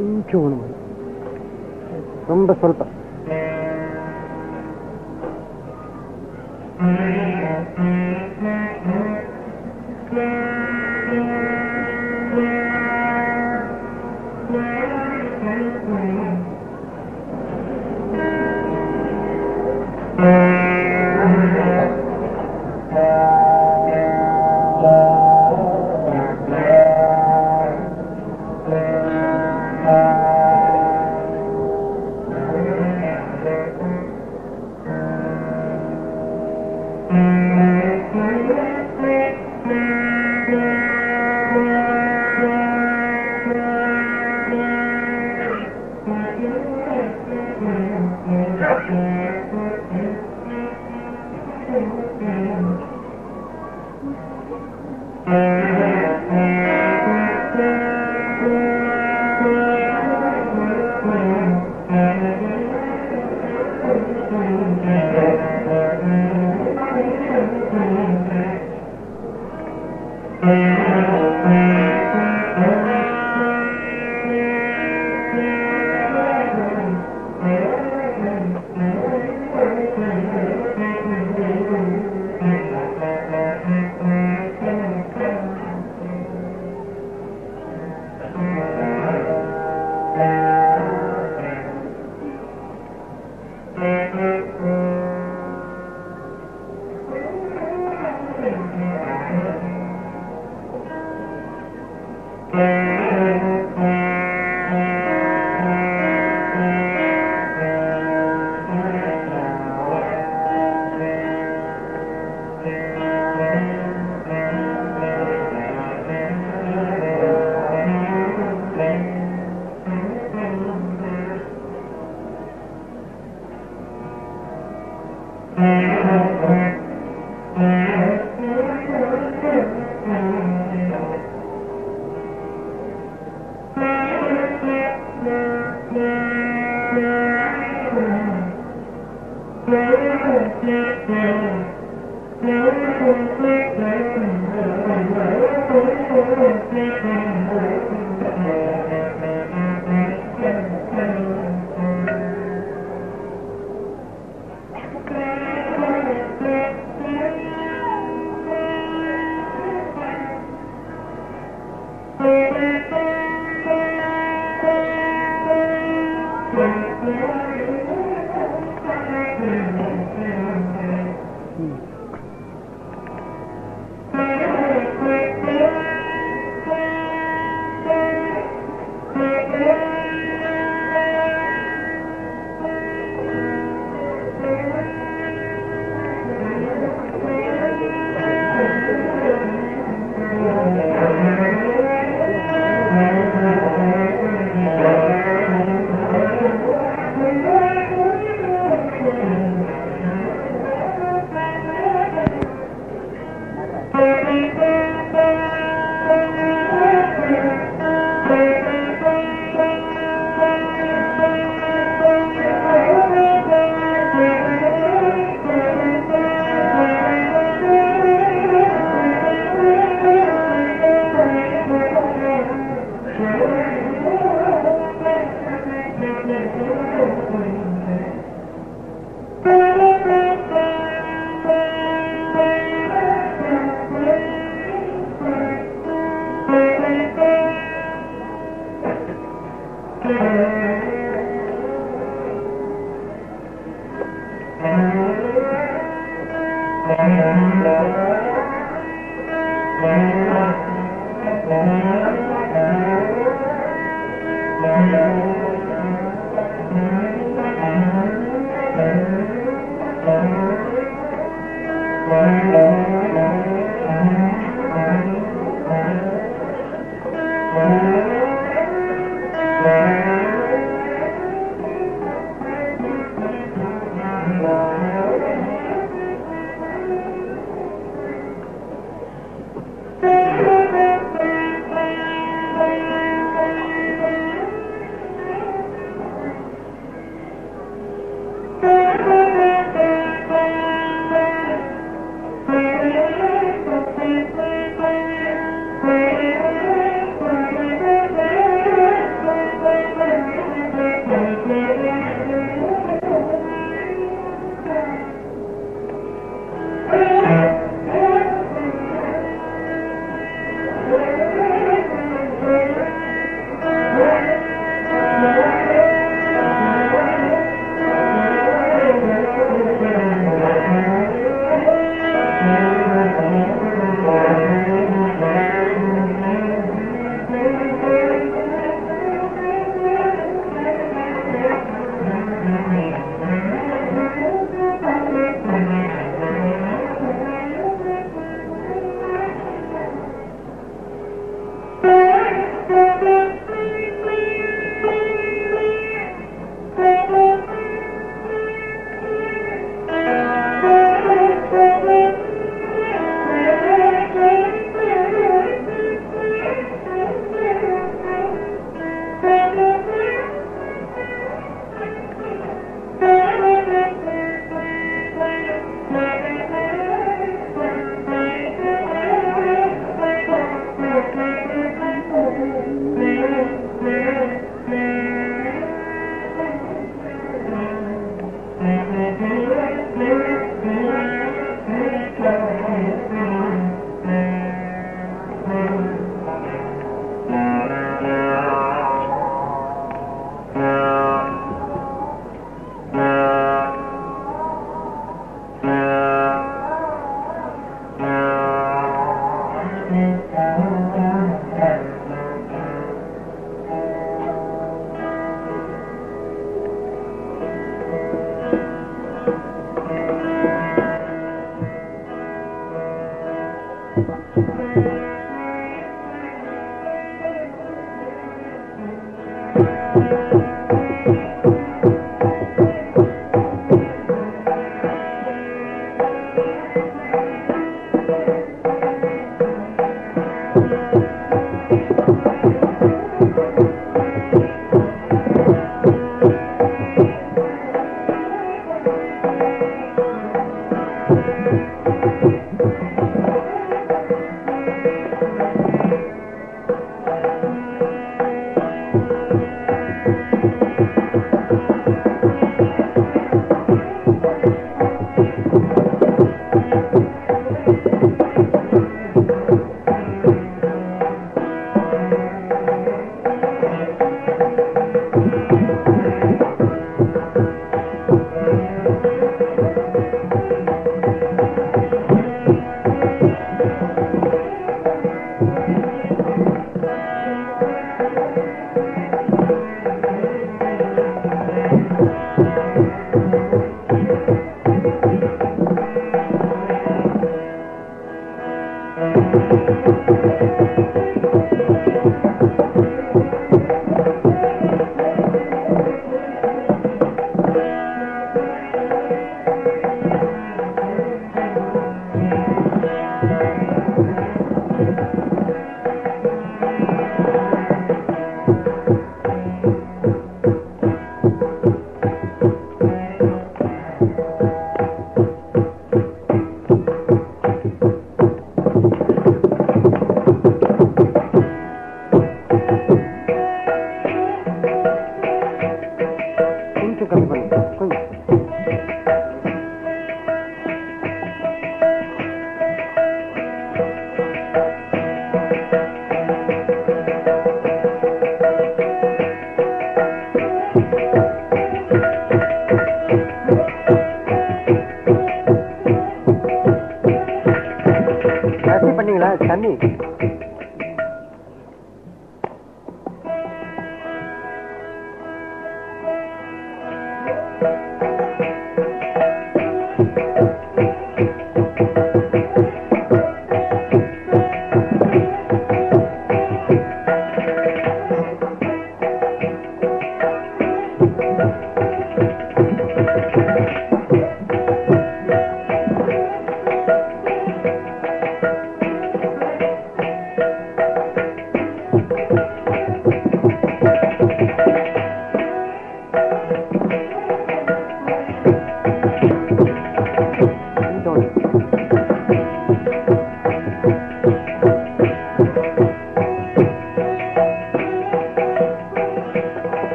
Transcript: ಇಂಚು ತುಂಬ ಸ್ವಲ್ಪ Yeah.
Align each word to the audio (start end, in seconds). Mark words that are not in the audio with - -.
ಇಂಚು 0.00 0.40
ತುಂಬ 2.26 2.52
ಸ್ವಲ್ಪ 2.52 2.82
Yeah. 10.10 10.47